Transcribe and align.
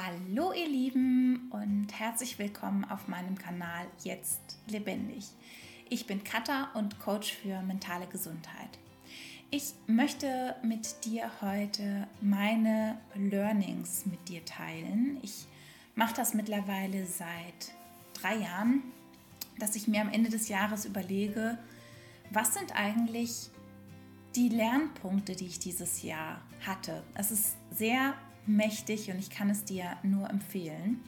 Hallo 0.00 0.52
ihr 0.52 0.68
Lieben 0.68 1.50
und 1.50 1.88
herzlich 1.98 2.38
willkommen 2.38 2.84
auf 2.84 3.08
meinem 3.08 3.36
Kanal 3.36 3.86
Jetzt 4.04 4.58
lebendig. 4.68 5.26
Ich 5.88 6.06
bin 6.06 6.22
Katha 6.22 6.70
und 6.74 7.00
Coach 7.00 7.32
für 7.32 7.60
mentale 7.62 8.06
Gesundheit. 8.06 8.78
Ich 9.50 9.74
möchte 9.88 10.54
mit 10.62 11.04
dir 11.04 11.28
heute 11.40 12.06
meine 12.20 12.98
Learnings 13.16 14.06
mit 14.06 14.28
dir 14.28 14.44
teilen. 14.44 15.18
Ich 15.22 15.46
mache 15.96 16.14
das 16.14 16.32
mittlerweile 16.32 17.04
seit 17.04 17.74
drei 18.14 18.36
Jahren, 18.36 18.84
dass 19.58 19.74
ich 19.74 19.88
mir 19.88 20.00
am 20.02 20.12
Ende 20.12 20.30
des 20.30 20.48
Jahres 20.48 20.84
überlege, 20.84 21.58
was 22.30 22.54
sind 22.54 22.76
eigentlich 22.76 23.50
die 24.36 24.48
Lernpunkte, 24.48 25.34
die 25.34 25.46
ich 25.46 25.58
dieses 25.58 26.02
Jahr 26.02 26.40
hatte. 26.64 27.02
Es 27.14 27.32
ist 27.32 27.56
sehr 27.72 28.14
mächtig 28.48 29.10
und 29.10 29.18
ich 29.18 29.30
kann 29.30 29.50
es 29.50 29.64
dir 29.64 29.96
nur 30.02 30.28
empfehlen. 30.30 31.02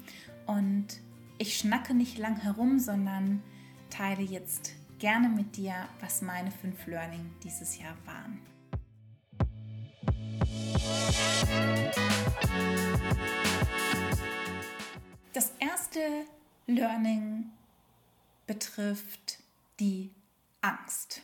Und 0.47 0.87
ich 1.39 1.57
schnacke 1.57 1.95
nicht 1.95 2.19
lang 2.19 2.37
herum, 2.37 2.79
sondern 2.79 3.43
teile 3.89 4.23
jetzt 4.23 4.73
gerne 4.99 5.29
mit 5.29 5.57
dir, 5.57 5.75
was 6.01 6.23
meine 6.23 6.51
fünf 6.51 6.87
Learning 6.87 7.31
dieses 7.43 7.79
Jahr 7.79 7.97
waren. 8.05 8.41
Das 15.33 15.53
erste 15.59 16.01
Learning 16.67 17.51
betrifft 18.47 19.39
die 19.79 20.11
Angst. 20.61 21.23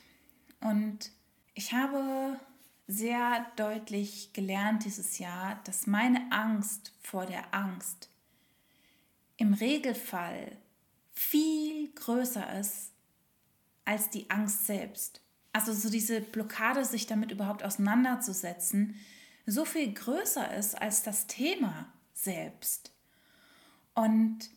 Und 0.60 1.10
ich 1.55 1.72
habe 1.72 2.41
sehr 2.86 3.46
deutlich 3.56 4.32
gelernt 4.32 4.84
dieses 4.84 5.18
Jahr, 5.18 5.60
dass 5.64 5.86
meine 5.86 6.30
Angst 6.30 6.92
vor 7.00 7.27
der 7.27 7.52
Angst 7.52 8.08
im 9.36 9.54
Regelfall 9.54 10.56
viel 11.12 11.92
größer 11.94 12.58
ist 12.58 12.92
als 13.84 14.11
die 14.11 14.30
Angst 14.30 14.66
selbst. 14.66 15.20
Also 15.52 15.72
so 15.72 15.91
diese 15.91 16.20
Blockade, 16.20 16.84
sich 16.84 17.06
damit 17.06 17.33
überhaupt 17.33 17.62
auseinanderzusetzen, 17.62 18.94
so 19.46 19.64
viel 19.64 19.92
größer 19.92 20.55
ist 20.55 20.80
als 20.80 21.02
das 21.02 21.27
Thema 21.27 21.86
selbst. 22.12 22.92
Und 23.94 24.50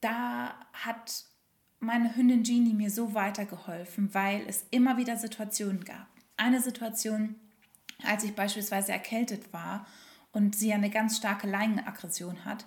da 0.00 0.54
hat 0.72 1.24
meine 1.78 2.14
Hündin 2.16 2.44
Jeannie 2.44 2.74
mir 2.74 2.90
so 2.90 3.14
weitergeholfen, 3.14 4.12
weil 4.12 4.46
es 4.48 4.64
immer 4.70 4.96
wieder 4.96 5.16
Situationen 5.16 5.84
gab. 5.84 6.08
Eine 6.36 6.60
Situation, 6.60 7.36
als 8.04 8.24
ich 8.24 8.34
beispielsweise 8.34 8.92
erkältet 8.92 9.52
war 9.52 9.86
und 10.32 10.54
sie 10.54 10.72
eine 10.72 10.90
ganz 10.90 11.16
starke 11.16 11.46
Leinenaggression 11.46 12.44
hat 12.44 12.66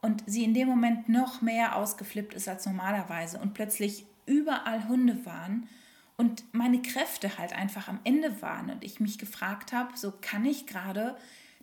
und 0.00 0.22
sie 0.26 0.44
in 0.44 0.54
dem 0.54 0.68
Moment 0.68 1.08
noch 1.08 1.40
mehr 1.42 1.76
ausgeflippt 1.76 2.34
ist 2.34 2.48
als 2.48 2.66
normalerweise 2.66 3.38
und 3.38 3.54
plötzlich 3.54 4.06
überall 4.26 4.88
Hunde 4.88 5.24
waren 5.24 5.68
und 6.16 6.44
meine 6.52 6.82
Kräfte 6.82 7.38
halt 7.38 7.52
einfach 7.52 7.88
am 7.88 8.00
Ende 8.04 8.40
waren 8.42 8.70
und 8.70 8.84
ich 8.84 9.00
mich 9.00 9.18
gefragt 9.18 9.72
habe, 9.72 9.96
so 9.96 10.12
kann 10.20 10.44
ich 10.44 10.66
gerade 10.66 11.16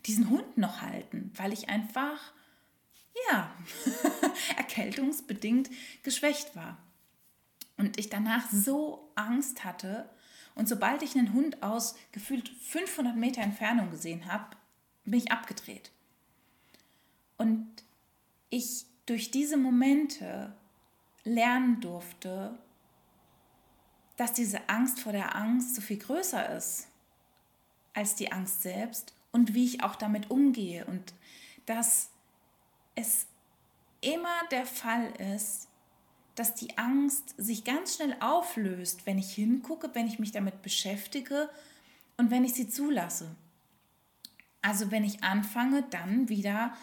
diesen 0.06 0.28
Hund 0.30 0.58
noch 0.58 0.82
halten, 0.82 1.30
weil 1.36 1.52
ich 1.52 1.68
einfach 1.68 2.32
ja, 3.30 3.50
erkältungsbedingt 4.56 5.70
geschwächt 6.02 6.56
war. 6.56 6.78
Und 7.76 7.98
ich 7.98 8.10
danach 8.10 8.48
so 8.50 9.10
Angst 9.14 9.64
hatte, 9.64 10.08
und 10.54 10.68
sobald 10.68 11.02
ich 11.02 11.16
einen 11.16 11.32
Hund 11.32 11.62
aus 11.62 11.96
gefühlt 12.12 12.48
500 12.48 13.16
Meter 13.16 13.42
Entfernung 13.42 13.90
gesehen 13.90 14.30
habe, 14.30 14.56
bin 15.04 15.18
ich 15.18 15.32
abgedreht. 15.32 15.90
Und 17.38 17.66
ich 18.50 18.84
durch 19.06 19.30
diese 19.30 19.56
Momente 19.56 20.54
lernen 21.24 21.80
durfte, 21.80 22.58
dass 24.16 24.32
diese 24.32 24.68
Angst 24.68 25.00
vor 25.00 25.12
der 25.12 25.34
Angst 25.34 25.74
so 25.74 25.80
viel 25.80 25.98
größer 25.98 26.54
ist 26.56 26.88
als 27.94 28.14
die 28.14 28.30
Angst 28.30 28.62
selbst 28.62 29.14
und 29.32 29.54
wie 29.54 29.64
ich 29.64 29.82
auch 29.82 29.96
damit 29.96 30.30
umgehe 30.30 30.84
und 30.84 31.14
dass 31.66 32.10
es 32.94 33.26
immer 34.00 34.46
der 34.50 34.66
Fall 34.66 35.12
ist, 35.34 35.68
dass 36.34 36.54
die 36.54 36.78
Angst 36.78 37.34
sich 37.36 37.64
ganz 37.64 37.96
schnell 37.96 38.16
auflöst, 38.20 39.06
wenn 39.06 39.18
ich 39.18 39.32
hingucke, 39.34 39.90
wenn 39.94 40.06
ich 40.06 40.18
mich 40.18 40.32
damit 40.32 40.62
beschäftige 40.62 41.50
und 42.16 42.30
wenn 42.30 42.44
ich 42.44 42.54
sie 42.54 42.68
zulasse. 42.68 43.34
Also 44.62 44.90
wenn 44.90 45.04
ich 45.04 45.22
anfange, 45.22 45.82
dann 45.90 46.28
wieder 46.28 46.74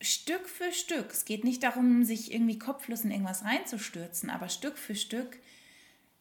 Stück 0.00 0.48
für 0.48 0.72
Stück, 0.72 1.10
es 1.10 1.24
geht 1.24 1.44
nicht 1.44 1.62
darum, 1.62 2.04
sich 2.04 2.32
irgendwie 2.32 2.58
kopflos 2.58 3.04
in 3.04 3.10
irgendwas 3.10 3.44
reinzustürzen, 3.44 4.30
aber 4.30 4.48
Stück 4.48 4.78
für 4.78 4.94
Stück 4.94 5.38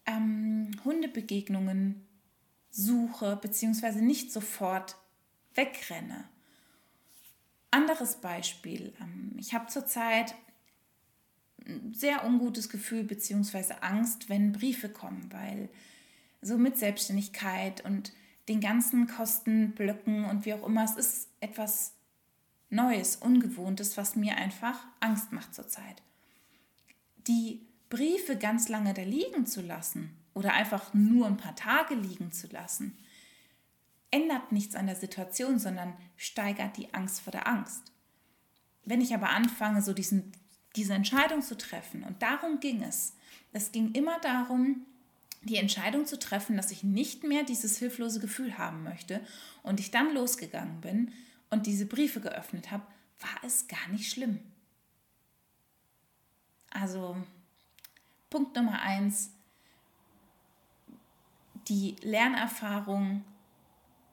ähm, 0.05 0.71
Hundebegegnungen 0.83 2.05
suche, 2.71 3.37
beziehungsweise 3.37 4.03
nicht 4.03 4.33
sofort 4.33 4.97
wegrenne. 5.55 6.25
Anderes 7.71 8.15
Beispiel. 8.15 8.93
Ähm, 8.99 9.35
ich 9.37 9.53
habe 9.53 9.67
zurzeit 9.67 10.35
sehr 11.91 12.25
ungutes 12.25 12.69
Gefühl 12.69 13.03
bzw. 13.03 13.73
Angst, 13.81 14.29
wenn 14.29 14.51
Briefe 14.51 14.89
kommen, 14.89 15.29
weil 15.31 15.69
so 16.41 16.57
mit 16.57 16.77
Selbstständigkeit 16.77 17.83
und 17.83 18.13
den 18.47 18.61
ganzen 18.61 19.07
Kostenblöcken 19.07 20.25
und 20.25 20.45
wie 20.45 20.53
auch 20.53 20.65
immer, 20.65 20.83
es 20.83 20.95
ist 20.95 21.29
etwas 21.39 21.93
Neues, 22.69 23.15
Ungewohntes, 23.15 23.97
was 23.97 24.15
mir 24.15 24.35
einfach 24.35 24.79
Angst 24.99 25.31
macht 25.31 25.53
zurzeit. 25.53 26.01
Die 27.27 27.61
Briefe 27.89 28.37
ganz 28.37 28.69
lange 28.69 28.93
da 28.93 29.01
liegen 29.01 29.45
zu 29.45 29.61
lassen 29.61 30.15
oder 30.33 30.53
einfach 30.53 30.93
nur 30.93 31.27
ein 31.27 31.37
paar 31.37 31.55
Tage 31.55 31.95
liegen 31.95 32.31
zu 32.31 32.47
lassen, 32.47 32.97
ändert 34.11 34.51
nichts 34.51 34.75
an 34.75 34.87
der 34.87 34.95
Situation, 34.95 35.59
sondern 35.59 35.93
steigert 36.15 36.77
die 36.77 36.93
Angst 36.93 37.21
vor 37.21 37.31
der 37.31 37.47
Angst. 37.47 37.91
Wenn 38.85 39.01
ich 39.01 39.13
aber 39.13 39.29
anfange, 39.29 39.81
so 39.81 39.93
diesen 39.93 40.31
diese 40.75 40.93
Entscheidung 40.93 41.41
zu 41.41 41.57
treffen. 41.57 42.03
Und 42.03 42.21
darum 42.21 42.59
ging 42.59 42.83
es. 42.83 43.15
Es 43.53 43.71
ging 43.71 43.93
immer 43.93 44.19
darum, 44.19 44.85
die 45.41 45.57
Entscheidung 45.57 46.05
zu 46.05 46.19
treffen, 46.19 46.57
dass 46.57 46.71
ich 46.71 46.83
nicht 46.83 47.23
mehr 47.23 47.43
dieses 47.43 47.77
hilflose 47.77 48.19
Gefühl 48.19 48.57
haben 48.57 48.83
möchte. 48.83 49.25
Und 49.63 49.79
ich 49.79 49.91
dann 49.91 50.13
losgegangen 50.13 50.81
bin 50.81 51.13
und 51.49 51.65
diese 51.65 51.85
Briefe 51.85 52.19
geöffnet 52.19 52.71
habe, 52.71 52.83
war 53.19 53.43
es 53.43 53.67
gar 53.67 53.87
nicht 53.89 54.11
schlimm. 54.11 54.39
Also 56.69 57.17
Punkt 58.29 58.55
Nummer 58.55 58.81
eins, 58.81 59.31
die 61.67 61.95
Lernerfahrung 62.01 63.23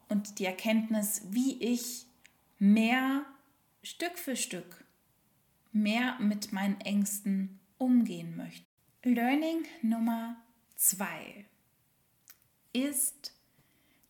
und 0.09 0.39
die 0.39 0.47
Erkenntnis, 0.47 1.22
wie 1.31 1.62
ich 1.62 2.06
mehr 2.59 3.25
Stück 3.83 4.19
für 4.19 4.37
Stück 4.37 4.85
mehr 5.82 6.19
mit 6.19 6.53
meinen 6.53 6.81
Ängsten 6.81 7.60
umgehen 7.78 8.37
möchte. 8.37 8.66
Learning 9.03 9.64
Nummer 9.82 10.37
zwei 10.75 11.47
ist, 12.72 13.32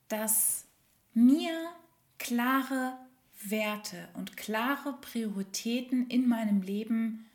dass 0.09 0.67
mir 1.13 1.73
klare 2.19 2.99
Werte 3.43 4.09
und 4.15 4.37
klare 4.37 4.95
Prioritäten 5.01 6.09
in 6.09 6.29
meinem 6.29 6.63
Leben 6.63 7.27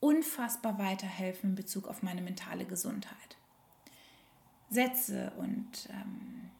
unfassbar 0.00 0.78
weiterhelfen 0.78 1.50
in 1.50 1.56
Bezug 1.56 1.88
auf 1.88 2.02
meine 2.02 2.22
mentale 2.22 2.64
Gesundheit. 2.64 3.36
Sätze 4.70 5.32
und 5.38 5.88
ähm, 5.90 6.50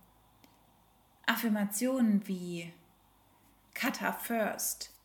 Affirmationen 1.27 2.27
wie 2.27 2.73
Kata 3.75 4.13
First, 4.13 4.98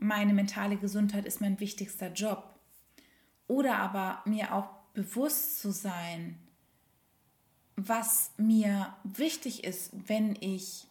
meine 0.00 0.34
mentale 0.34 0.76
Gesundheit 0.76 1.26
ist 1.26 1.40
mein 1.40 1.60
wichtigster 1.60 2.12
Job. 2.12 2.58
Oder 3.46 3.78
aber 3.78 4.22
mir 4.24 4.54
auch 4.54 4.68
bewusst 4.94 5.60
zu 5.60 5.70
sein, 5.70 6.38
was 7.76 8.32
mir 8.36 8.94
wichtig 9.04 9.64
ist, 9.64 9.90
wenn 10.08 10.36
ich 10.40 10.86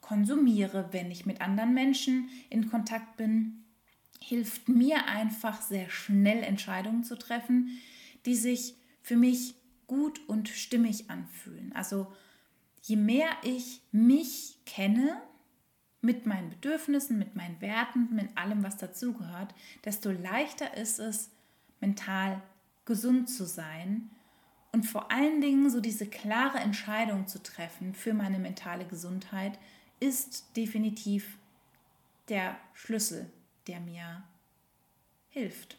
konsumiere, 0.00 0.88
wenn 0.92 1.10
ich 1.10 1.26
mit 1.26 1.40
anderen 1.40 1.74
Menschen 1.74 2.30
in 2.48 2.70
Kontakt 2.70 3.16
bin, 3.16 3.64
hilft 4.20 4.68
mir 4.68 5.06
einfach 5.06 5.60
sehr 5.60 5.90
schnell 5.90 6.42
Entscheidungen 6.42 7.04
zu 7.04 7.16
treffen, 7.16 7.78
die 8.24 8.34
sich 8.34 8.74
für 9.02 9.16
mich 9.16 9.54
gut 9.86 10.20
und 10.28 10.48
stimmig 10.48 11.10
anfühlen. 11.10 11.72
Also 11.74 12.12
je 12.82 12.96
mehr 12.96 13.28
ich 13.42 13.80
mich 13.92 14.58
kenne, 14.66 15.20
mit 16.00 16.26
meinen 16.26 16.50
Bedürfnissen, 16.50 17.18
mit 17.18 17.34
meinen 17.34 17.60
Werten, 17.60 18.14
mit 18.14 18.36
allem, 18.36 18.62
was 18.62 18.76
dazugehört, 18.76 19.54
desto 19.84 20.10
leichter 20.10 20.76
ist 20.76 20.98
es, 20.98 21.30
mental 21.80 22.40
gesund 22.84 23.28
zu 23.28 23.44
sein 23.44 24.10
und 24.72 24.84
vor 24.84 25.10
allen 25.10 25.40
Dingen 25.40 25.70
so 25.70 25.80
diese 25.80 26.06
klare 26.06 26.58
Entscheidung 26.58 27.26
zu 27.26 27.42
treffen 27.42 27.94
für 27.94 28.14
meine 28.14 28.38
mentale 28.38 28.84
Gesundheit 28.84 29.58
ist 30.00 30.56
definitiv 30.56 31.38
der 32.28 32.56
Schlüssel, 32.74 33.30
der 33.66 33.80
mir 33.80 34.22
hilft 35.30 35.78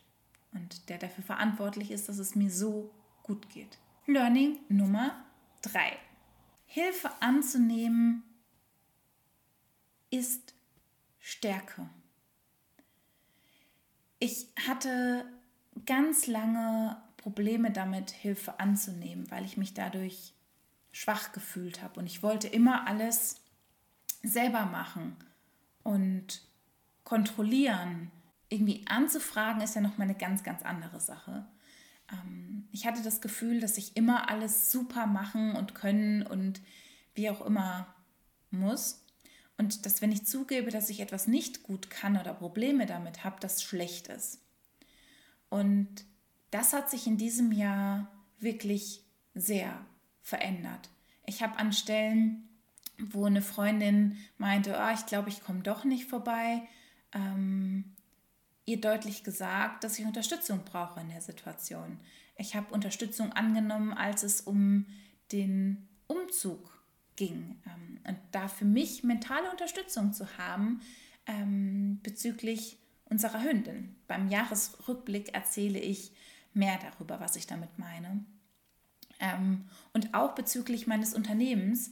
und 0.54 0.90
der 0.90 0.98
dafür 0.98 1.24
verantwortlich 1.24 1.92
ist, 1.92 2.10
dass 2.10 2.18
es 2.18 2.36
mir 2.36 2.50
so 2.50 2.90
gut 3.24 3.50
geht. 3.50 3.78
Learning 4.08 4.58
Nummer 4.68 5.24
drei: 5.62 5.98
Hilfe 6.66 7.10
anzunehmen 7.22 8.24
ist 10.10 10.54
Stärke. 11.20 11.90
Ich 14.20 14.48
hatte 14.68 15.26
ganz 15.86 16.28
lange 16.28 16.98
Probleme 17.18 17.72
damit, 17.72 18.12
Hilfe 18.12 18.60
anzunehmen, 18.60 19.30
weil 19.32 19.46
ich 19.46 19.58
mich 19.58 19.74
dadurch 19.74 20.34
schwach 20.92 21.32
gefühlt 21.32 21.82
habe 21.82 22.00
und 22.00 22.08
ich 22.08 22.24
wollte 22.24 22.48
immer 22.48 22.88
alles 22.88 23.42
selber 24.24 24.66
machen 24.66 25.16
und 25.84 26.42
kontrollieren. 27.04 28.12
Irgendwie 28.50 28.86
anzufragen 28.88 29.62
ist 29.62 29.76
ja 29.76 29.82
noch 29.82 29.98
mal 29.98 30.06
eine 30.06 30.16
ganz, 30.16 30.44
ganz 30.44 30.64
andere 30.64 31.00
Sache. 31.00 31.46
Ähm, 32.12 32.68
ich 32.72 32.86
hatte 32.86 33.04
das 33.04 33.22
Gefühl, 33.22 33.60
dass 33.60 33.78
ich 33.78 33.96
immer 33.96 34.30
alles 34.30 34.72
super 34.72 35.06
machen 35.06 35.56
und 35.56 35.76
können 35.76 36.24
und 36.24 36.62
wie 37.14 37.30
auch 37.30 37.46
immer 37.46 37.88
muss. 38.52 39.06
Und 39.60 39.86
dass 39.86 40.02
wenn 40.02 40.14
ich 40.14 40.26
zugebe, 40.26 40.72
dass 40.72 40.90
ich 40.90 41.02
etwas 41.02 41.28
nicht 41.28 41.64
gut 41.64 41.90
kann 41.90 42.18
oder 42.18 42.34
Probleme 42.34 42.86
damit 42.86 43.26
habe, 43.26 43.42
das 43.42 43.62
schlecht 43.62 44.08
ist. 44.08 44.40
Und 45.50 46.06
das 46.50 46.72
hat 46.72 46.90
sich 46.90 47.06
in 47.08 47.18
diesem 47.18 47.52
Jahr 47.52 48.10
wirklich 48.40 49.04
sehr 49.34 49.86
verändert. 50.22 50.90
Ich 51.26 51.44
habe 51.44 51.60
an 51.60 51.74
Stellen, 51.74 52.48
wo 52.98 53.26
eine 53.26 53.42
Freundin 53.42 54.16
meinte, 54.38 54.80
oh, 54.82 54.94
ich 54.94 55.06
glaube, 55.06 55.28
ich 55.28 55.44
komme 55.44 55.62
doch 55.62 55.84
nicht 55.84 56.06
vorbei, 56.06 56.62
ähm, 57.12 57.96
ihr 58.64 58.80
deutlich 58.80 59.26
gesagt, 59.26 59.84
dass 59.84 60.00
ich 60.00 60.06
Unterstützung 60.06 60.64
brauche 60.64 61.02
in 61.02 61.10
der 61.10 61.22
Situation. 61.22 62.00
Ich 62.38 62.56
habe 62.56 62.74
Unterstützung 62.74 63.34
angenommen, 63.34 63.92
als 63.92 64.24
es 64.24 64.40
um 64.40 64.86
den 65.34 65.90
Umzug 66.08 66.79
ging. 67.20 67.62
Ähm, 67.68 68.00
und 68.08 68.18
da 68.32 68.48
für 68.48 68.66
mich 68.66 69.04
mentale 69.04 69.52
Unterstützung 69.52 70.14
zu 70.14 70.26
haben 70.38 70.82
ähm, 71.28 72.00
bezüglich 72.02 72.80
unserer 73.06 73.44
Hündin. 73.44 73.96
Beim 74.08 74.30
Jahresrückblick 74.30 75.36
erzähle 75.36 75.80
ich 75.80 76.14
mehr 76.54 76.80
darüber, 76.80 77.20
was 77.20 77.36
ich 77.36 77.46
damit 77.46 77.78
meine. 77.78 78.24
Ähm, 79.20 79.66
und 79.94 80.14
auch 80.14 80.34
bezüglich 80.34 80.88
meines 80.88 81.14
Unternehmens 81.14 81.92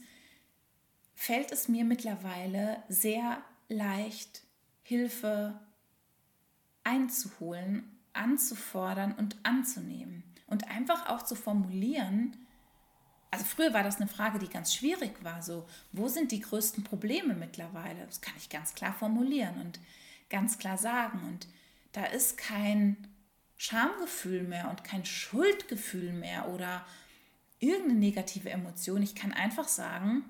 fällt 1.14 1.52
es 1.52 1.68
mir 1.68 1.84
mittlerweile 1.84 2.82
sehr 2.88 3.42
leicht, 3.68 4.42
Hilfe 4.82 5.60
einzuholen, 6.84 7.84
anzufordern 8.14 9.12
und 9.12 9.36
anzunehmen. 9.42 10.24
Und 10.46 10.70
einfach 10.70 11.10
auch 11.10 11.22
zu 11.22 11.34
formulieren, 11.34 12.34
also 13.30 13.44
früher 13.44 13.74
war 13.74 13.82
das 13.82 13.96
eine 13.96 14.08
Frage, 14.08 14.38
die 14.38 14.48
ganz 14.48 14.74
schwierig 14.74 15.22
war, 15.22 15.42
so, 15.42 15.68
wo 15.92 16.08
sind 16.08 16.32
die 16.32 16.40
größten 16.40 16.84
Probleme 16.84 17.34
mittlerweile? 17.34 18.06
Das 18.06 18.20
kann 18.20 18.34
ich 18.38 18.48
ganz 18.48 18.74
klar 18.74 18.92
formulieren 18.92 19.60
und 19.60 19.80
ganz 20.30 20.58
klar 20.58 20.78
sagen. 20.78 21.20
Und 21.26 21.46
da 21.92 22.04
ist 22.04 22.38
kein 22.38 22.96
Schamgefühl 23.56 24.44
mehr 24.44 24.70
und 24.70 24.84
kein 24.84 25.04
Schuldgefühl 25.04 26.12
mehr 26.12 26.48
oder 26.48 26.86
irgendeine 27.58 27.98
negative 27.98 28.50
Emotion. 28.50 29.02
Ich 29.02 29.14
kann 29.14 29.32
einfach 29.32 29.68
sagen, 29.68 30.24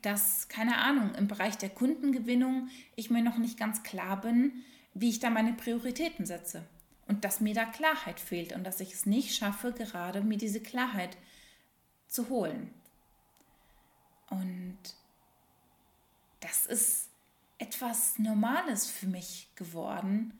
dass, 0.00 0.48
keine 0.48 0.78
Ahnung, 0.78 1.14
im 1.16 1.28
Bereich 1.28 1.58
der 1.58 1.68
Kundengewinnung 1.68 2.68
ich 2.96 3.10
mir 3.10 3.22
noch 3.22 3.36
nicht 3.36 3.58
ganz 3.58 3.82
klar 3.82 4.20
bin, 4.20 4.64
wie 4.94 5.10
ich 5.10 5.20
da 5.20 5.28
meine 5.28 5.52
Prioritäten 5.52 6.24
setze 6.24 6.66
und 7.10 7.24
dass 7.24 7.40
mir 7.40 7.54
da 7.54 7.64
Klarheit 7.64 8.20
fehlt 8.20 8.52
und 8.52 8.62
dass 8.62 8.78
ich 8.78 8.92
es 8.92 9.04
nicht 9.04 9.34
schaffe, 9.34 9.72
gerade 9.72 10.20
mir 10.20 10.38
diese 10.38 10.60
Klarheit 10.60 11.16
zu 12.06 12.28
holen. 12.28 12.72
Und 14.28 14.78
das 16.38 16.66
ist 16.66 17.08
etwas 17.58 18.16
Normales 18.20 18.88
für 18.88 19.08
mich 19.08 19.48
geworden. 19.56 20.38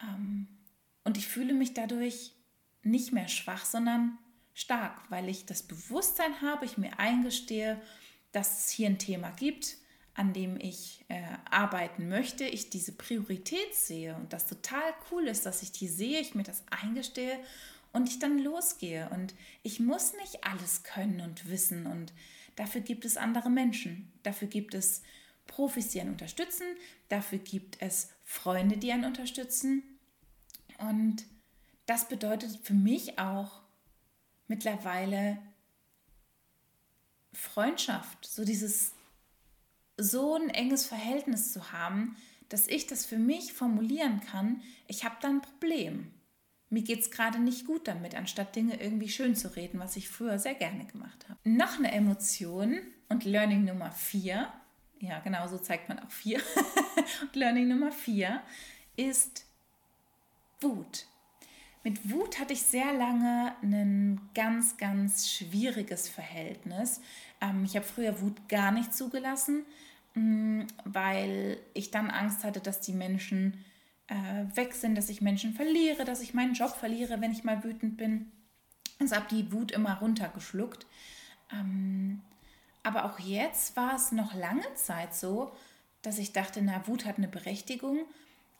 Ähm, 0.00 0.46
und 1.02 1.18
ich 1.18 1.26
fühle 1.26 1.54
mich 1.54 1.74
dadurch 1.74 2.30
nicht 2.84 3.12
mehr 3.12 3.26
schwach, 3.26 3.64
sondern 3.64 4.16
stark, 4.54 5.10
weil 5.10 5.28
ich 5.28 5.44
das 5.44 5.64
Bewusstsein 5.64 6.40
habe, 6.40 6.66
ich 6.66 6.78
mir 6.78 7.00
eingestehe, 7.00 7.82
dass 8.30 8.66
es 8.66 8.70
hier 8.70 8.86
ein 8.86 9.00
Thema 9.00 9.32
gibt, 9.32 9.76
an 10.14 10.32
dem 10.32 10.58
ich 10.60 11.04
äh, 11.08 11.22
arbeiten 11.50 12.08
möchte, 12.08 12.44
ich 12.44 12.70
diese 12.70 12.92
Priorität 12.92 13.74
sehe 13.74 14.14
und 14.14 14.32
das 14.32 14.46
total 14.46 14.94
cool 15.10 15.26
ist, 15.26 15.44
dass 15.44 15.62
ich 15.62 15.72
die 15.72 15.88
sehe, 15.88 16.20
ich 16.20 16.34
mir 16.34 16.44
das 16.44 16.62
eingestehe 16.70 17.38
und 17.92 18.08
ich 18.08 18.20
dann 18.20 18.38
losgehe. 18.38 19.08
Und 19.10 19.34
ich 19.62 19.80
muss 19.80 20.12
nicht 20.14 20.44
alles 20.44 20.84
können 20.84 21.20
und 21.20 21.48
wissen 21.48 21.86
und 21.86 22.12
dafür 22.54 22.80
gibt 22.80 23.04
es 23.04 23.16
andere 23.16 23.50
Menschen, 23.50 24.12
dafür 24.22 24.48
gibt 24.48 24.74
es 24.74 25.02
Profis, 25.46 25.88
die 25.88 26.00
einen 26.00 26.12
unterstützen, 26.12 26.66
dafür 27.08 27.38
gibt 27.38 27.82
es 27.82 28.10
Freunde, 28.24 28.76
die 28.76 28.92
einen 28.92 29.04
unterstützen. 29.04 29.82
Und 30.78 31.24
das 31.86 32.08
bedeutet 32.08 32.58
für 32.62 32.74
mich 32.74 33.18
auch 33.18 33.62
mittlerweile 34.46 35.38
Freundschaft, 37.32 38.24
so 38.24 38.44
dieses 38.44 38.92
so 39.96 40.34
ein 40.34 40.50
enges 40.50 40.86
Verhältnis 40.86 41.52
zu 41.52 41.72
haben, 41.72 42.16
dass 42.48 42.68
ich 42.68 42.86
das 42.86 43.06
für 43.06 43.18
mich 43.18 43.52
formulieren 43.52 44.20
kann, 44.20 44.62
ich 44.86 45.04
habe 45.04 45.16
da 45.20 45.28
ein 45.28 45.40
Problem. 45.40 46.12
Mir 46.70 46.82
geht 46.82 47.00
es 47.00 47.10
gerade 47.10 47.38
nicht 47.38 47.66
gut 47.66 47.86
damit, 47.86 48.14
anstatt 48.14 48.56
Dinge 48.56 48.80
irgendwie 48.80 49.08
schön 49.08 49.36
zu 49.36 49.54
reden, 49.54 49.78
was 49.78 49.96
ich 49.96 50.08
früher 50.08 50.38
sehr 50.38 50.54
gerne 50.54 50.84
gemacht 50.86 51.26
habe. 51.28 51.38
Noch 51.44 51.78
eine 51.78 51.92
Emotion 51.92 52.80
und 53.08 53.24
Learning 53.24 53.64
Nummer 53.64 53.92
vier, 53.92 54.52
ja 54.98 55.20
genau 55.20 55.46
so 55.46 55.58
zeigt 55.58 55.88
man 55.88 56.00
auch 56.00 56.10
vier, 56.10 56.40
und 57.22 57.36
Learning 57.36 57.68
Nummer 57.68 57.92
vier 57.92 58.42
ist 58.96 59.46
Wut. 60.60 61.06
Mit 61.84 62.10
Wut 62.10 62.40
hatte 62.40 62.54
ich 62.54 62.62
sehr 62.62 62.94
lange 62.94 63.54
ein 63.62 64.20
ganz, 64.34 64.78
ganz 64.78 65.28
schwieriges 65.28 66.08
Verhältnis. 66.08 67.02
Ähm, 67.42 67.64
ich 67.64 67.76
habe 67.76 67.84
früher 67.84 68.20
Wut 68.22 68.48
gar 68.48 68.72
nicht 68.72 68.94
zugelassen, 68.94 69.66
weil 70.14 71.58
ich 71.74 71.90
dann 71.90 72.10
Angst 72.10 72.44
hatte, 72.44 72.60
dass 72.60 72.80
die 72.80 72.92
Menschen 72.92 73.64
äh, 74.06 74.56
weg 74.56 74.74
sind, 74.74 74.96
dass 74.96 75.08
ich 75.08 75.20
Menschen 75.20 75.54
verliere, 75.54 76.04
dass 76.04 76.20
ich 76.20 76.34
meinen 76.34 76.54
Job 76.54 76.70
verliere, 76.70 77.20
wenn 77.20 77.32
ich 77.32 77.44
mal 77.44 77.64
wütend 77.64 77.96
bin. 77.96 78.30
Also 79.00 79.16
habe 79.16 79.26
die 79.30 79.52
Wut 79.52 79.72
immer 79.72 79.98
runtergeschluckt. 79.98 80.86
Ähm, 81.52 82.20
aber 82.82 83.06
auch 83.06 83.18
jetzt 83.18 83.76
war 83.76 83.96
es 83.96 84.12
noch 84.12 84.34
lange 84.34 84.72
Zeit 84.74 85.14
so, 85.14 85.52
dass 86.02 86.18
ich 86.18 86.32
dachte, 86.32 86.62
na, 86.62 86.86
Wut 86.86 87.06
hat 87.06 87.16
eine 87.18 87.28
Berechtigung, 87.28 88.00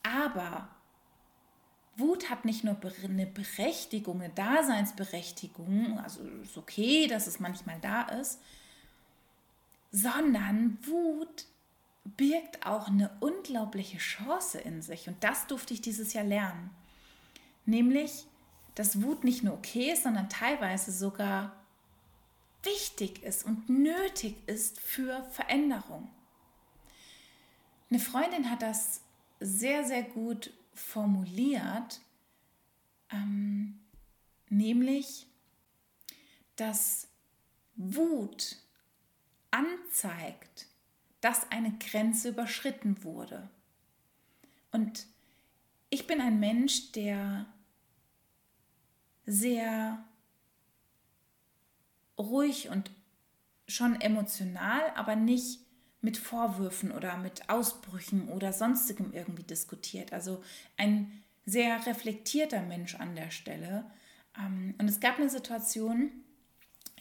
aber 0.02 0.68
Wut 1.96 2.30
hat 2.30 2.44
nicht 2.44 2.64
nur 2.64 2.76
eine 3.04 3.26
Berechtigung, 3.26 4.22
eine 4.22 4.32
Daseinsberechtigung, 4.32 6.00
also 6.00 6.22
ist 6.42 6.56
okay, 6.56 7.06
dass 7.06 7.26
es 7.26 7.38
manchmal 7.38 7.78
da 7.80 8.02
ist, 8.02 8.40
sondern 9.94 10.76
Wut 10.84 11.46
birgt 12.16 12.66
auch 12.66 12.88
eine 12.88 13.16
unglaubliche 13.20 13.98
Chance 13.98 14.58
in 14.58 14.82
sich. 14.82 15.06
Und 15.06 15.22
das 15.22 15.46
durfte 15.46 15.72
ich 15.72 15.82
dieses 15.82 16.12
Jahr 16.14 16.24
lernen. 16.24 16.70
Nämlich, 17.64 18.26
dass 18.74 19.02
Wut 19.02 19.22
nicht 19.22 19.44
nur 19.44 19.54
okay 19.54 19.92
ist, 19.92 20.02
sondern 20.02 20.28
teilweise 20.28 20.90
sogar 20.90 21.54
wichtig 22.64 23.22
ist 23.22 23.44
und 23.44 23.68
nötig 23.68 24.34
ist 24.48 24.80
für 24.80 25.22
Veränderung. 25.30 26.10
Eine 27.88 28.00
Freundin 28.00 28.50
hat 28.50 28.62
das 28.62 29.00
sehr, 29.38 29.84
sehr 29.84 30.02
gut 30.02 30.52
formuliert, 30.72 32.00
ähm, 33.12 33.78
nämlich, 34.48 35.28
dass 36.56 37.06
Wut 37.76 38.56
anzeigt, 39.54 40.66
dass 41.20 41.50
eine 41.52 41.72
Grenze 41.78 42.30
überschritten 42.30 43.04
wurde. 43.04 43.48
Und 44.72 45.06
ich 45.90 46.06
bin 46.06 46.20
ein 46.20 46.40
Mensch, 46.40 46.90
der 46.92 47.46
sehr 49.24 50.04
ruhig 52.18 52.68
und 52.68 52.90
schon 53.68 54.00
emotional, 54.00 54.82
aber 54.96 55.14
nicht 55.14 55.60
mit 56.00 56.18
Vorwürfen 56.18 56.90
oder 56.90 57.16
mit 57.16 57.48
Ausbrüchen 57.48 58.28
oder 58.28 58.52
sonstigem 58.52 59.12
irgendwie 59.12 59.44
diskutiert. 59.44 60.12
Also 60.12 60.42
ein 60.76 61.22
sehr 61.46 61.86
reflektierter 61.86 62.62
Mensch 62.62 62.96
an 62.96 63.14
der 63.14 63.30
Stelle. 63.30 63.86
Ähm, 64.38 64.74
und 64.78 64.88
es 64.88 65.00
gab 65.00 65.18
eine 65.18 65.30
Situation 65.30 66.10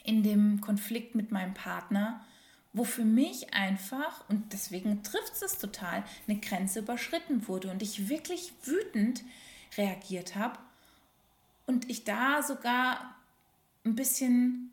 in 0.03 0.23
dem 0.23 0.61
Konflikt 0.61 1.15
mit 1.15 1.31
meinem 1.31 1.53
Partner, 1.53 2.25
wo 2.73 2.83
für 2.83 3.05
mich 3.05 3.53
einfach, 3.53 4.27
und 4.29 4.51
deswegen 4.51 5.03
trifft 5.03 5.41
es 5.41 5.59
total, 5.59 6.03
eine 6.27 6.39
Grenze 6.39 6.79
überschritten 6.79 7.47
wurde 7.47 7.69
und 7.69 7.81
ich 7.81 8.09
wirklich 8.09 8.53
wütend 8.63 9.23
reagiert 9.77 10.35
habe 10.35 10.59
und 11.67 11.89
ich 11.89 12.03
da 12.03 12.41
sogar 12.41 13.15
ein 13.85 13.95
bisschen 13.95 14.71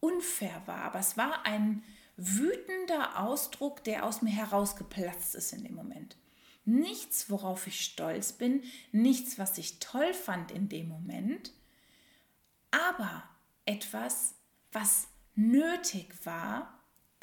unfair 0.00 0.62
war. 0.66 0.82
Aber 0.82 0.98
es 0.98 1.16
war 1.16 1.46
ein 1.46 1.84
wütender 2.16 3.20
Ausdruck, 3.20 3.84
der 3.84 4.04
aus 4.04 4.22
mir 4.22 4.30
herausgeplatzt 4.30 5.34
ist 5.34 5.52
in 5.52 5.64
dem 5.64 5.74
Moment. 5.74 6.16
Nichts, 6.64 7.30
worauf 7.30 7.66
ich 7.66 7.84
stolz 7.84 8.32
bin, 8.32 8.62
nichts, 8.90 9.38
was 9.38 9.58
ich 9.58 9.78
toll 9.78 10.14
fand 10.14 10.50
in 10.50 10.68
dem 10.68 10.88
Moment, 10.88 11.52
aber 12.70 13.22
etwas, 13.66 14.34
was 14.72 15.08
nötig 15.34 16.14
war, 16.24 16.73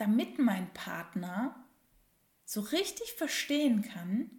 damit 0.02 0.40
mein 0.40 0.74
Partner 0.74 1.56
so 2.44 2.62
richtig 2.62 3.14
verstehen 3.14 3.84
kann, 3.84 4.32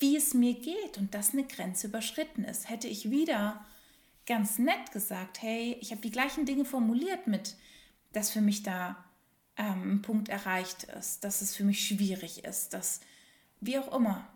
wie 0.00 0.16
es 0.16 0.34
mir 0.34 0.54
geht 0.54 0.98
und 0.98 1.14
dass 1.14 1.32
eine 1.32 1.44
Grenze 1.44 1.86
überschritten 1.86 2.42
ist. 2.42 2.68
Hätte 2.68 2.88
ich 2.88 3.12
wieder 3.12 3.64
ganz 4.26 4.58
nett 4.58 4.90
gesagt, 4.90 5.40
hey, 5.42 5.78
ich 5.80 5.92
habe 5.92 6.00
die 6.00 6.10
gleichen 6.10 6.44
Dinge 6.44 6.64
formuliert 6.64 7.28
mit, 7.28 7.54
dass 8.12 8.30
für 8.30 8.40
mich 8.40 8.64
da 8.64 9.04
ähm, 9.56 9.94
ein 9.94 10.02
Punkt 10.02 10.28
erreicht 10.28 10.84
ist, 10.98 11.22
dass 11.22 11.40
es 11.40 11.54
für 11.54 11.64
mich 11.64 11.86
schwierig 11.86 12.44
ist, 12.44 12.74
dass 12.74 13.00
wie 13.60 13.78
auch 13.78 13.94
immer. 13.94 14.28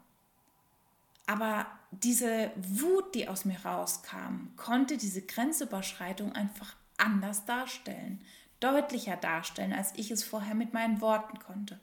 Aber 1.27 1.67
diese 1.91 2.53
Wut, 2.55 3.13
die 3.17 3.27
aus 3.27 3.45
mir 3.45 3.59
rauskam, 3.65 4.55
konnte 4.57 4.99
diese 4.99 5.23
Grenzüberschreitung 5.23 6.33
einfach 6.33 6.77
anders 6.97 7.45
darstellen 7.45 8.25
deutlicher 8.61 9.17
darstellen, 9.17 9.73
als 9.73 9.93
ich 9.97 10.11
es 10.11 10.25
vorher 10.25 10.55
mit 10.55 10.73
meinen 10.73 11.01
Worten 11.01 11.39
konnte. 11.39 11.81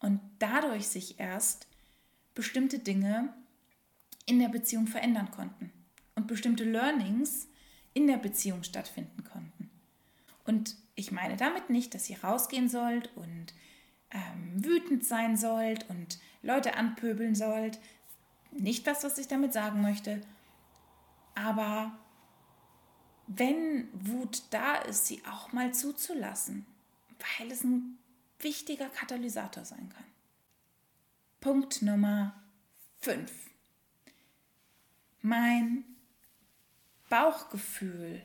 Und 0.00 0.20
dadurch 0.38 0.88
sich 0.88 1.20
erst 1.20 1.66
bestimmte 2.34 2.78
Dinge 2.78 3.32
in 4.26 4.38
der 4.38 4.48
Beziehung 4.48 4.86
verändern 4.86 5.30
konnten 5.30 5.72
und 6.14 6.26
bestimmte 6.26 6.64
Learnings 6.64 7.48
in 7.94 8.06
der 8.06 8.16
Beziehung 8.16 8.62
stattfinden 8.62 9.24
konnten. 9.24 9.70
Und 10.44 10.76
ich 10.94 11.12
meine 11.12 11.36
damit 11.36 11.70
nicht, 11.70 11.94
dass 11.94 12.10
ihr 12.10 12.22
rausgehen 12.22 12.68
sollt 12.68 13.10
und 13.16 13.54
ähm, 14.10 14.64
wütend 14.64 15.04
sein 15.04 15.36
sollt 15.36 15.88
und 15.88 16.18
Leute 16.42 16.74
anpöbeln 16.74 17.34
sollt. 17.34 17.78
Nicht 18.50 18.86
das, 18.86 19.04
was 19.04 19.18
ich 19.18 19.28
damit 19.28 19.52
sagen 19.52 19.80
möchte. 19.80 20.20
Aber 21.34 21.92
wenn 23.26 23.88
Wut 23.92 24.42
da 24.50 24.76
ist, 24.76 25.06
sie 25.06 25.22
auch 25.24 25.52
mal 25.52 25.72
zuzulassen, 25.72 26.66
weil 27.38 27.50
es 27.50 27.62
ein 27.64 27.98
wichtiger 28.38 28.88
Katalysator 28.88 29.64
sein 29.64 29.88
kann. 29.88 30.04
Punkt 31.40 31.82
Nummer 31.82 32.40
5. 33.00 33.30
Mein 35.22 35.84
Bauchgefühl 37.08 38.22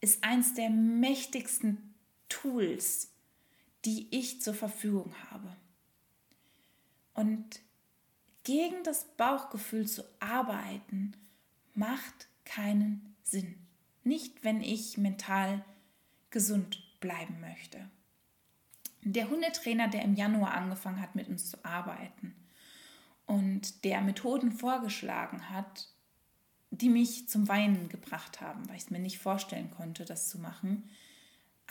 ist 0.00 0.22
eins 0.22 0.54
der 0.54 0.70
mächtigsten 0.70 1.94
Tools, 2.28 3.10
die 3.84 4.08
ich 4.10 4.42
zur 4.42 4.54
Verfügung 4.54 5.14
habe. 5.30 5.56
Und 7.14 7.60
gegen 8.42 8.82
das 8.84 9.04
Bauchgefühl 9.16 9.88
zu 9.88 10.04
arbeiten, 10.20 11.16
macht 11.74 12.28
keinen 12.44 13.16
Sinn. 13.22 13.63
Nicht, 14.04 14.44
wenn 14.44 14.60
ich 14.60 14.98
mental 14.98 15.64
gesund 16.30 16.82
bleiben 17.00 17.40
möchte. 17.40 17.90
Der 19.02 19.28
Hundetrainer, 19.28 19.88
der 19.88 20.02
im 20.02 20.14
Januar 20.14 20.52
angefangen 20.52 21.00
hat, 21.00 21.14
mit 21.14 21.28
uns 21.28 21.50
zu 21.50 21.62
arbeiten 21.64 22.34
und 23.26 23.84
der 23.84 24.00
Methoden 24.00 24.52
vorgeschlagen 24.52 25.50
hat, 25.50 25.88
die 26.70 26.88
mich 26.88 27.28
zum 27.28 27.48
Weinen 27.48 27.88
gebracht 27.88 28.40
haben, 28.40 28.68
weil 28.68 28.76
ich 28.76 28.84
es 28.84 28.90
mir 28.90 28.98
nicht 28.98 29.18
vorstellen 29.18 29.70
konnte, 29.70 30.04
das 30.04 30.28
zu 30.28 30.38
machen, 30.38 30.88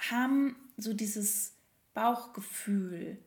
haben 0.10 0.56
so 0.78 0.94
dieses 0.94 1.56
Bauchgefühl 1.94 3.18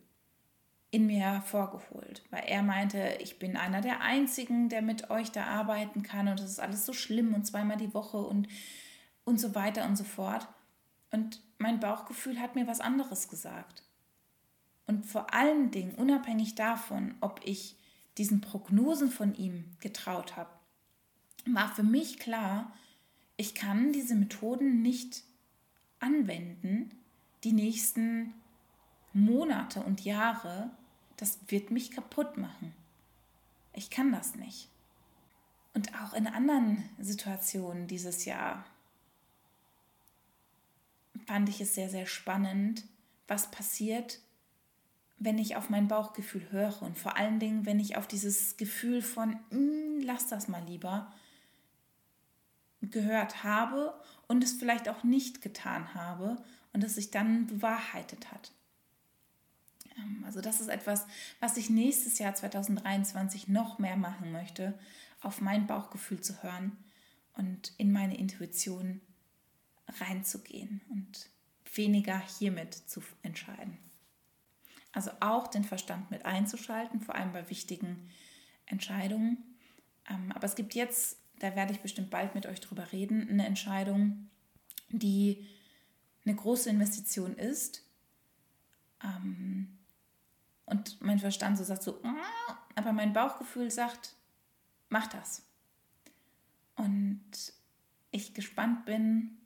in 0.90 1.06
mir 1.06 1.20
hervorgeholt, 1.20 2.22
weil 2.30 2.44
er 2.46 2.62
meinte, 2.62 3.18
ich 3.20 3.38
bin 3.38 3.56
einer 3.56 3.80
der 3.80 4.00
Einzigen, 4.00 4.68
der 4.68 4.82
mit 4.82 5.10
euch 5.10 5.30
da 5.30 5.44
arbeiten 5.44 6.02
kann 6.02 6.28
und 6.28 6.40
das 6.40 6.50
ist 6.50 6.60
alles 6.60 6.86
so 6.86 6.92
schlimm 6.92 7.34
und 7.34 7.46
zweimal 7.46 7.76
die 7.76 7.92
Woche 7.92 8.18
und 8.18 8.48
und 9.26 9.38
so 9.38 9.54
weiter 9.54 9.84
und 9.84 9.96
so 9.96 10.04
fort. 10.04 10.48
Und 11.10 11.42
mein 11.58 11.80
Bauchgefühl 11.80 12.40
hat 12.40 12.54
mir 12.54 12.66
was 12.66 12.80
anderes 12.80 13.28
gesagt. 13.28 13.82
Und 14.86 15.04
vor 15.04 15.34
allen 15.34 15.70
Dingen, 15.70 15.94
unabhängig 15.94 16.54
davon, 16.54 17.14
ob 17.20 17.40
ich 17.44 17.76
diesen 18.16 18.40
Prognosen 18.40 19.10
von 19.10 19.34
ihm 19.34 19.64
getraut 19.80 20.36
habe, 20.36 20.50
war 21.44 21.68
für 21.74 21.82
mich 21.82 22.18
klar, 22.18 22.72
ich 23.36 23.54
kann 23.54 23.92
diese 23.92 24.14
Methoden 24.14 24.80
nicht 24.80 25.22
anwenden 26.00 26.90
die 27.44 27.52
nächsten 27.52 28.32
Monate 29.12 29.80
und 29.80 30.04
Jahre. 30.04 30.70
Das 31.16 31.38
wird 31.48 31.70
mich 31.70 31.90
kaputt 31.90 32.38
machen. 32.38 32.72
Ich 33.72 33.90
kann 33.90 34.12
das 34.12 34.36
nicht. 34.36 34.68
Und 35.74 36.00
auch 36.00 36.14
in 36.14 36.26
anderen 36.26 36.88
Situationen 36.98 37.86
dieses 37.86 38.24
Jahr 38.24 38.64
fand 41.26 41.48
ich 41.48 41.60
es 41.60 41.74
sehr, 41.74 41.88
sehr 41.88 42.06
spannend, 42.06 42.84
was 43.28 43.50
passiert, 43.50 44.20
wenn 45.18 45.38
ich 45.38 45.56
auf 45.56 45.70
mein 45.70 45.88
Bauchgefühl 45.88 46.50
höre 46.50 46.82
und 46.82 46.98
vor 46.98 47.16
allen 47.16 47.38
Dingen, 47.38 47.64
wenn 47.64 47.80
ich 47.80 47.96
auf 47.96 48.06
dieses 48.06 48.56
Gefühl 48.56 49.02
von, 49.02 49.38
hm, 49.50 50.00
lass 50.02 50.26
das 50.28 50.48
mal 50.48 50.64
lieber, 50.64 51.12
gehört 52.82 53.42
habe 53.42 53.94
und 54.28 54.44
es 54.44 54.52
vielleicht 54.52 54.88
auch 54.88 55.02
nicht 55.02 55.40
getan 55.40 55.94
habe 55.94 56.36
und 56.72 56.84
es 56.84 56.94
sich 56.94 57.10
dann 57.10 57.46
bewahrheitet 57.46 58.30
hat. 58.30 58.52
Ähm, 59.96 60.22
also 60.26 60.40
das 60.40 60.60
ist 60.60 60.68
etwas, 60.68 61.06
was 61.40 61.56
ich 61.56 61.70
nächstes 61.70 62.18
Jahr 62.18 62.34
2023 62.34 63.48
noch 63.48 63.78
mehr 63.78 63.96
machen 63.96 64.32
möchte, 64.32 64.78
auf 65.22 65.40
mein 65.40 65.66
Bauchgefühl 65.66 66.20
zu 66.20 66.42
hören 66.42 66.76
und 67.34 67.72
in 67.78 67.92
meine 67.92 68.18
Intuition 68.18 69.00
reinzugehen 69.88 70.80
und 70.88 71.28
weniger 71.74 72.18
hiermit 72.18 72.74
zu 72.74 73.02
entscheiden. 73.22 73.78
Also 74.92 75.10
auch 75.20 75.46
den 75.48 75.64
Verstand 75.64 76.10
mit 76.10 76.24
einzuschalten, 76.24 77.00
vor 77.00 77.14
allem 77.14 77.32
bei 77.32 77.48
wichtigen 77.50 78.08
Entscheidungen. 78.64 79.56
Ähm, 80.08 80.32
aber 80.32 80.46
es 80.46 80.54
gibt 80.54 80.74
jetzt, 80.74 81.18
da 81.38 81.54
werde 81.54 81.72
ich 81.72 81.80
bestimmt 81.80 82.10
bald 82.10 82.34
mit 82.34 82.46
euch 82.46 82.60
drüber 82.60 82.92
reden, 82.92 83.28
eine 83.28 83.46
Entscheidung, 83.46 84.30
die 84.88 85.46
eine 86.24 86.34
große 86.34 86.70
Investition 86.70 87.36
ist. 87.36 87.84
Ähm, 89.04 89.78
und 90.64 91.00
mein 91.00 91.18
Verstand 91.18 91.58
so 91.58 91.64
sagt 91.64 91.82
so, 91.82 92.02
ah", 92.02 92.56
aber 92.74 92.92
mein 92.92 93.12
Bauchgefühl 93.12 93.70
sagt, 93.70 94.16
mach 94.88 95.06
das. 95.06 95.46
Und 96.74 97.52
ich 98.10 98.34
gespannt 98.34 98.84
bin, 98.86 99.38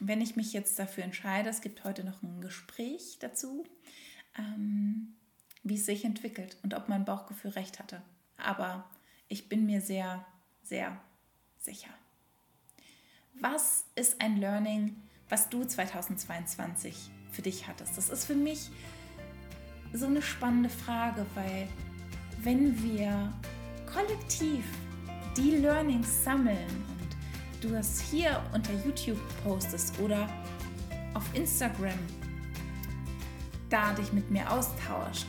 wenn 0.00 0.20
ich 0.20 0.36
mich 0.36 0.52
jetzt 0.52 0.78
dafür 0.78 1.04
entscheide, 1.04 1.48
es 1.48 1.60
gibt 1.60 1.84
heute 1.84 2.04
noch 2.04 2.22
ein 2.22 2.40
Gespräch 2.40 3.18
dazu, 3.20 3.64
ähm, 4.38 5.14
wie 5.62 5.76
es 5.76 5.86
sich 5.86 6.04
entwickelt 6.04 6.56
und 6.62 6.74
ob 6.74 6.88
mein 6.88 7.04
Bauchgefühl 7.04 7.52
recht 7.52 7.78
hatte. 7.78 8.02
Aber 8.36 8.88
ich 9.28 9.48
bin 9.48 9.66
mir 9.66 9.80
sehr, 9.80 10.24
sehr 10.62 11.00
sicher. 11.58 11.90
Was 13.40 13.84
ist 13.94 14.20
ein 14.20 14.36
Learning, 14.36 14.96
was 15.28 15.48
du 15.48 15.64
2022 15.64 17.10
für 17.32 17.42
dich 17.42 17.66
hattest? 17.66 17.96
Das 17.96 18.10
ist 18.10 18.24
für 18.24 18.34
mich 18.34 18.70
so 19.92 20.06
eine 20.06 20.22
spannende 20.22 20.70
Frage, 20.70 21.24
weil 21.34 21.68
wenn 22.38 22.82
wir 22.82 23.32
kollektiv 23.92 24.64
die 25.36 25.56
Learnings 25.56 26.24
sammeln 26.24 26.84
du 27.64 27.70
das 27.70 28.00
hier 28.00 28.42
unter 28.52 28.72
YouTube 28.84 29.18
postest 29.42 29.98
oder 29.98 30.28
auf 31.14 31.24
Instagram 31.34 31.98
da 33.70 33.92
dich 33.94 34.12
mit 34.12 34.30
mir 34.30 34.50
austauscht. 34.50 35.26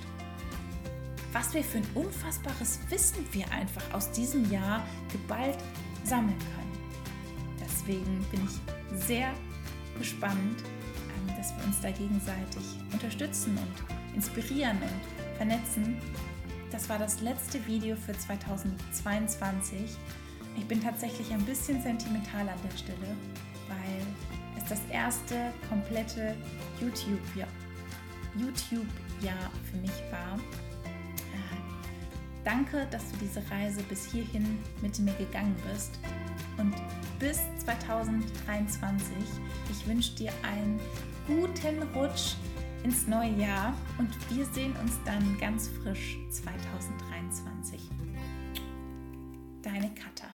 Was 1.32 1.54
wir 1.54 1.64
für 1.64 1.80
ein 1.80 1.88
unfassbares 1.96 2.80
Wissen 2.90 3.26
wir 3.32 3.50
einfach 3.52 3.82
aus 3.94 4.12
diesem 4.12 4.50
Jahr 4.52 4.86
geballt 5.12 5.58
sammeln 6.04 6.38
können. 6.38 6.78
Deswegen 7.60 8.26
bin 8.32 8.42
ich 8.46 9.06
sehr 9.06 9.34
gespannt, 9.98 10.62
ähm, 10.62 11.36
dass 11.38 11.56
wir 11.58 11.64
uns 11.66 11.82
da 11.82 11.92
gegenseitig 11.92 12.64
unterstützen 12.92 13.58
und 13.58 14.16
inspirieren 14.16 14.78
und 14.82 15.38
vernetzen. 15.38 15.98
Das 16.72 16.90
war 16.90 17.00
das 17.00 17.22
letzte 17.22 17.66
Video 17.66 17.96
für 17.96 18.18
2022. 18.18 19.98
Ich 20.58 20.66
bin 20.66 20.82
tatsächlich 20.82 21.32
ein 21.32 21.44
bisschen 21.46 21.82
sentimental 21.82 22.48
an 22.48 22.58
der 22.64 22.78
Stelle, 22.78 23.16
weil 23.68 24.58
es 24.58 24.70
das 24.70 24.82
erste 24.90 25.54
komplette 25.70 26.36
YouTube-Jahr 26.80 27.48
YouTube-Jahr 28.38 29.52
für 29.72 29.78
mich 29.78 29.94
war. 30.12 30.38
Äh, 30.86 32.44
danke, 32.44 32.88
dass 32.92 33.10
du 33.12 33.18
diese 33.18 33.42
Reise 33.50 33.82
bis 33.84 34.12
hierhin 34.12 34.60
mit 34.82 35.00
mir 35.00 35.14
gegangen 35.14 35.56
bist. 35.72 36.00
Und 36.58 36.76
bis 37.20 37.40
2023, 37.64 39.16
ich 39.72 39.88
wünsche 39.88 40.16
dir 40.16 40.32
einen 40.44 40.80
guten 41.28 41.82
Rutsch 41.94 42.36
ins 42.84 43.08
neue 43.08 43.32
Jahr 43.32 43.74
und 43.98 44.10
wir 44.30 44.46
sehen 44.46 44.76
uns 44.82 45.00
dann 45.06 45.38
ganz 45.40 45.70
frisch 45.70 46.18
2023. 46.30 47.82
Deine 49.64 49.90
Katja. 49.96 50.15